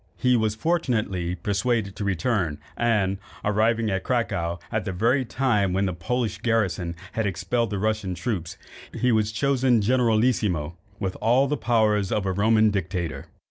[0.17, 5.85] He was fortunately persuaded to return, and, arriving at Cracow at the very time when
[5.85, 8.57] the Polish garrison had expelled the Russian troops,
[8.99, 13.27] he was chosen generalissimo, with all the power of a Roman dictator.